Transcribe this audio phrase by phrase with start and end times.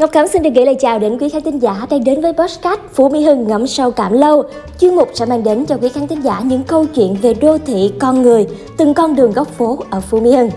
[0.00, 2.32] Ngọc Cẩm xin được gửi lời chào đến quý khán thính giả đang đến với
[2.32, 4.42] podcast Phú Mỹ Hưng ngắm sâu cảm lâu.
[4.80, 7.58] Chuyên mục sẽ mang đến cho quý khán thính giả những câu chuyện về đô
[7.58, 10.50] thị, con người, từng con đường góc phố ở Phú Mỹ Hưng.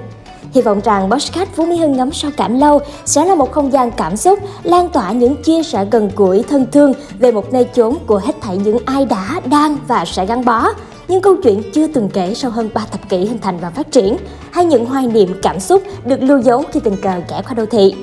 [0.54, 3.72] Hy vọng rằng podcast Phú Mỹ Hưng ngắm sâu cảm lâu sẽ là một không
[3.72, 7.66] gian cảm xúc, lan tỏa những chia sẻ gần gũi, thân thương về một nơi
[7.74, 10.70] chốn của hết thảy những ai đã, đang và sẽ gắn bó.
[11.08, 13.92] Những câu chuyện chưa từng kể sau hơn 3 thập kỷ hình thành và phát
[13.92, 14.18] triển,
[14.52, 17.66] hay những hoài niệm cảm xúc được lưu dấu khi tình cờ ghé qua đô
[17.66, 17.96] thị.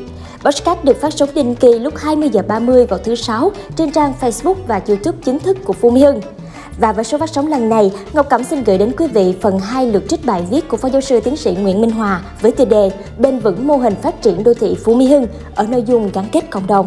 [0.44, 4.12] Podcast được phát sóng định kỳ lúc 20 giờ 30 vào thứ sáu trên trang
[4.20, 6.20] Facebook và YouTube chính thức của Phú Mỹ Hưng.
[6.78, 9.58] Và với số phát sóng lần này, Ngọc Cẩm xin gửi đến quý vị phần
[9.58, 12.52] 2 lượt trích bài viết của Phó Giáo sư Tiến sĩ Nguyễn Minh Hòa với
[12.52, 15.82] tiêu đề Bền vững mô hình phát triển đô thị Phú Mỹ Hưng ở nội
[15.86, 16.86] dung gắn kết cộng đồng.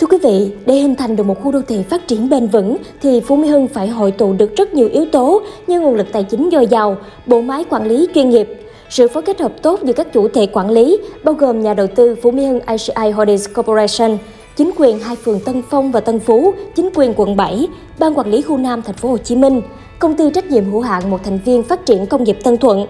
[0.00, 2.76] Thưa quý vị, để hình thành được một khu đô thị phát triển bền vững
[3.02, 6.06] thì Phú Mỹ Hưng phải hội tụ được rất nhiều yếu tố như nguồn lực
[6.12, 6.96] tài chính dồi dào,
[7.26, 8.48] bộ máy quản lý chuyên nghiệp,
[8.88, 11.86] sự phối kết hợp tốt giữa các chủ thể quản lý, bao gồm nhà đầu
[11.86, 14.18] tư Phú Mỹ Hưng ICI Holdings Corporation,
[14.56, 17.68] chính quyền hai phường Tân Phong và Tân Phú, chính quyền quận 7,
[17.98, 19.62] ban quản lý khu Nam thành phố Hồ Chí Minh,
[19.98, 22.86] công ty trách nhiệm hữu hạn một thành viên phát triển công nghiệp Tân Thuận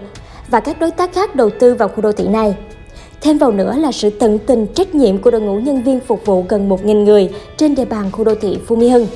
[0.47, 2.55] và các đối tác khác đầu tư vào khu đô thị này.
[3.21, 6.25] Thêm vào nữa là sự tận tình trách nhiệm của đội ngũ nhân viên phục
[6.25, 9.07] vụ gần 1.000 người trên địa bàn khu đô thị Phú Mỹ Hưng.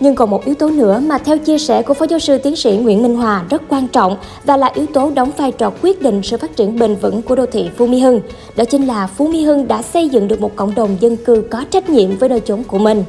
[0.00, 2.56] Nhưng còn một yếu tố nữa mà theo chia sẻ của Phó Giáo sư Tiến
[2.56, 6.02] sĩ Nguyễn Minh Hòa rất quan trọng và là yếu tố đóng vai trò quyết
[6.02, 8.20] định sự phát triển bền vững của đô thị Phú Mỹ Hưng.
[8.56, 11.44] Đó chính là Phú Mỹ Hưng đã xây dựng được một cộng đồng dân cư
[11.50, 13.04] có trách nhiệm với nơi chốn của mình.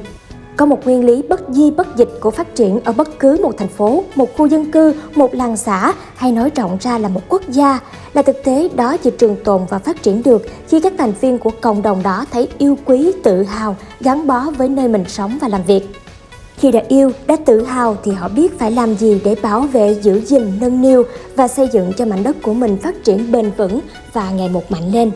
[0.56, 3.52] Có một nguyên lý bất di bất dịch của phát triển ở bất cứ một
[3.58, 7.20] thành phố, một khu dân cư, một làng xã hay nói rộng ra là một
[7.28, 7.80] quốc gia
[8.14, 11.38] là thực tế đó chỉ trường tồn và phát triển được khi các thành viên
[11.38, 15.38] của cộng đồng đó thấy yêu quý, tự hào, gắn bó với nơi mình sống
[15.40, 16.01] và làm việc.
[16.56, 19.94] Khi đã yêu, đã tự hào thì họ biết phải làm gì để bảo vệ,
[20.02, 21.02] giữ gìn, nâng niu
[21.36, 23.80] và xây dựng cho mảnh đất của mình phát triển bền vững
[24.12, 25.10] và ngày một mạnh lên.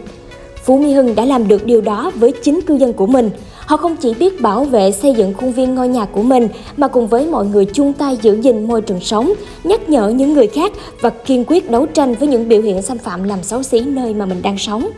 [0.65, 3.31] Phú Mỹ Hưng đã làm được điều đó với chính cư dân của mình.
[3.67, 6.89] Họ không chỉ biết bảo vệ xây dựng khuôn viên ngôi nhà của mình mà
[6.89, 9.33] cùng với mọi người chung tay giữ gìn môi trường sống,
[9.65, 12.99] nhắc nhở những người khác và kiên quyết đấu tranh với những biểu hiện xâm
[12.99, 14.89] phạm làm xấu xí nơi mà mình đang sống.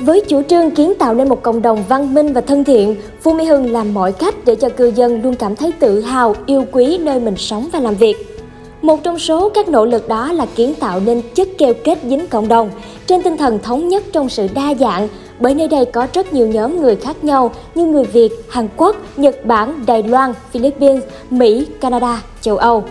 [0.00, 3.32] Với chủ trương kiến tạo nên một cộng đồng văn minh và thân thiện, Phú
[3.32, 6.64] Mỹ Hưng làm mọi cách để cho cư dân luôn cảm thấy tự hào, yêu
[6.72, 8.44] quý nơi mình sống và làm việc.
[8.82, 12.26] Một trong số các nỗ lực đó là kiến tạo nên chất keo kết dính
[12.26, 12.70] cộng đồng
[13.06, 15.08] trên tinh thần thống nhất trong sự đa dạng,
[15.40, 18.96] bởi nơi đây có rất nhiều nhóm người khác nhau như người Việt, Hàn Quốc,
[19.16, 22.84] Nhật Bản, Đài Loan, Philippines, Mỹ, Canada, châu Âu.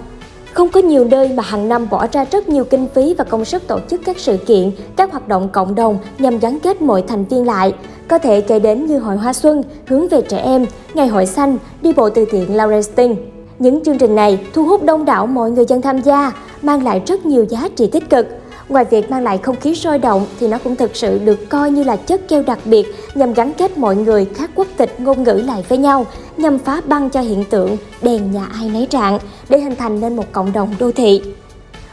[0.57, 3.45] Không có nhiều nơi mà hàng năm bỏ ra rất nhiều kinh phí và công
[3.45, 7.01] sức tổ chức các sự kiện, các hoạt động cộng đồng nhằm gắn kết mọi
[7.01, 7.73] thành viên lại.
[8.07, 11.57] Có thể kể đến như Hội Hoa Xuân, hướng về trẻ em, Ngày Hội Xanh,
[11.81, 13.15] đi bộ từ thiện Laurestin.
[13.59, 16.31] Những chương trình này thu hút đông đảo mọi người dân tham gia,
[16.61, 18.27] mang lại rất nhiều giá trị tích cực.
[18.69, 21.71] Ngoài việc mang lại không khí sôi động thì nó cũng thực sự được coi
[21.71, 22.85] như là chất keo đặc biệt
[23.15, 26.05] nhằm gắn kết mọi người khác quốc tịch ngôn ngữ lại với nhau,
[26.37, 29.19] nhằm phá băng cho hiện tượng đèn nhà ai nấy trạng
[29.49, 31.21] để hình thành nên một cộng đồng đô thị.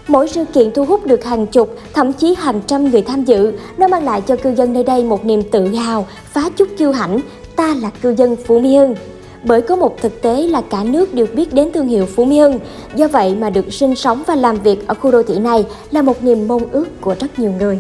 [0.08, 3.52] Mỗi sự kiện thu hút được hàng chục, thậm chí hàng trăm người tham dự,
[3.76, 6.92] nó mang lại cho cư dân nơi đây một niềm tự hào, phá chút kiêu
[6.92, 7.20] hãnh,
[7.56, 8.94] ta là cư dân Phú Mỹ Hưng
[9.44, 12.38] bởi có một thực tế là cả nước đều biết đến thương hiệu Phú Mỹ
[12.38, 12.58] Hưng.
[12.94, 16.02] Do vậy mà được sinh sống và làm việc ở khu đô thị này là
[16.02, 17.78] một niềm mong ước của rất nhiều người.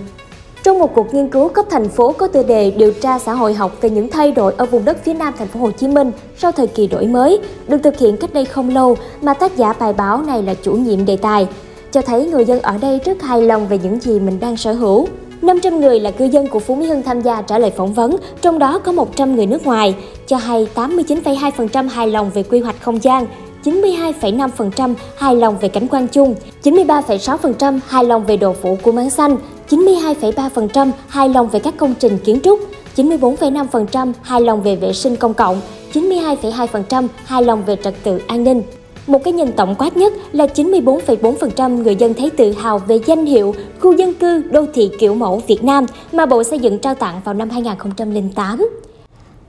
[0.62, 3.54] Trong một cuộc nghiên cứu cấp thành phố có tiêu đề điều tra xã hội
[3.54, 6.12] học về những thay đổi ở vùng đất phía Nam thành phố Hồ Chí Minh
[6.38, 7.38] sau thời kỳ đổi mới,
[7.68, 10.72] được thực hiện cách đây không lâu mà tác giả bài báo này là chủ
[10.72, 11.48] nhiệm đề tài,
[11.92, 14.72] cho thấy người dân ở đây rất hài lòng về những gì mình đang sở
[14.72, 15.08] hữu.
[15.44, 18.16] 500 người là cư dân của Phú Mỹ Hưng tham gia trả lời phỏng vấn,
[18.40, 19.94] trong đó có 100 người nước ngoài,
[20.26, 23.26] cho hay 89,2% hài lòng về quy hoạch không gian,
[23.64, 29.10] 92,5% hài lòng về cảnh quan chung, 93,6% hài lòng về độ phủ của máng
[29.10, 29.36] xanh,
[29.68, 32.60] 92,3% hài lòng về các công trình kiến trúc,
[32.96, 35.60] 94,5% hài lòng về vệ sinh công cộng,
[35.92, 38.62] 92,2% hài lòng về trật tự an ninh.
[39.06, 43.26] Một cái nhìn tổng quát nhất là 94,4% người dân thấy tự hào về danh
[43.26, 46.94] hiệu khu dân cư đô thị kiểu mẫu Việt Nam mà Bộ Xây dựng trao
[46.94, 48.68] tặng vào năm 2008.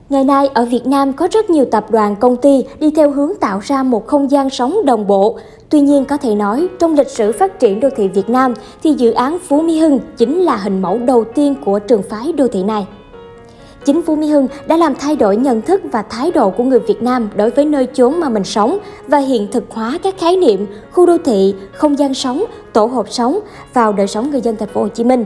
[0.08, 3.32] Ngày nay ở Việt Nam có rất nhiều tập đoàn công ty đi theo hướng
[3.40, 5.38] tạo ra một không gian sống đồng bộ.
[5.70, 8.92] Tuy nhiên có thể nói trong lịch sử phát triển đô thị Việt Nam thì
[8.92, 12.48] dự án Phú Mỹ Hưng chính là hình mẫu đầu tiên của trường phái đô
[12.48, 12.86] thị này.
[13.86, 16.80] Chính Phú Mỹ Hưng đã làm thay đổi nhận thức và thái độ của người
[16.80, 20.36] Việt Nam đối với nơi chốn mà mình sống và hiện thực hóa các khái
[20.36, 23.38] niệm khu đô thị, không gian sống, tổ hợp sống
[23.74, 25.24] vào đời sống người dân thành phố Hồ Chí Minh.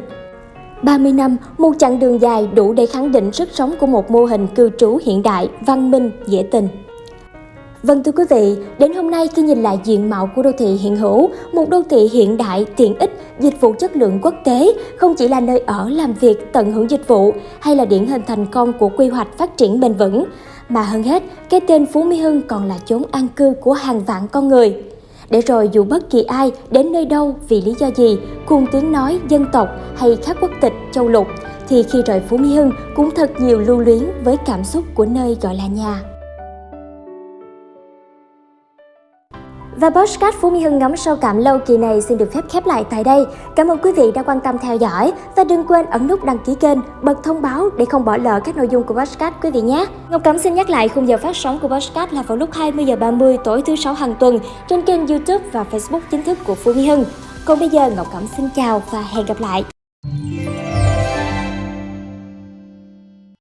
[0.83, 4.25] 30 năm, một chặng đường dài đủ để khẳng định sức sống của một mô
[4.25, 6.69] hình cư trú hiện đại, văn minh, dễ tình.
[7.83, 10.67] Vâng thưa quý vị, đến hôm nay khi nhìn lại diện mạo của đô thị
[10.67, 14.73] hiện hữu, một đô thị hiện đại, tiện ích, dịch vụ chất lượng quốc tế,
[14.97, 18.23] không chỉ là nơi ở làm việc, tận hưởng dịch vụ hay là điển hình
[18.27, 20.25] thành công của quy hoạch phát triển bền vững,
[20.69, 24.01] mà hơn hết, cái tên Phú Mỹ Hưng còn là chốn an cư của hàng
[24.01, 24.77] vạn con người.
[25.31, 28.93] Để rồi dù bất kỳ ai đến nơi đâu vì lý do gì, cùng tiếng
[28.93, 31.27] nói dân tộc hay khác quốc tịch châu lục,
[31.69, 35.07] thì khi rời Phú Mỹ Hưng cũng thật nhiều lưu luyến với cảm xúc của
[35.07, 36.03] nơi gọi là nhà.
[39.81, 42.67] Và Postcard Phú Mỹ Hưng ngắm sâu cảm lâu kỳ này xin được phép khép
[42.67, 43.27] lại tại đây.
[43.57, 46.39] Cảm ơn quý vị đã quan tâm theo dõi và đừng quên ấn nút đăng
[46.39, 49.51] ký kênh, bật thông báo để không bỏ lỡ các nội dung của Postcard quý
[49.51, 49.87] vị nhé.
[50.11, 52.85] Ngọc Cẩm xin nhắc lại khung giờ phát sóng của Postcard là vào lúc 20
[52.85, 54.39] giờ 30 tối thứ sáu hàng tuần
[54.69, 57.05] trên kênh YouTube và Facebook chính thức của Phú Mỹ Hưng.
[57.45, 59.65] Còn bây giờ Ngọc Cẩm xin chào và hẹn gặp lại.